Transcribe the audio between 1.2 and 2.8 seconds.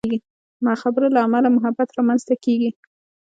امله محبت رامنځته کېږي.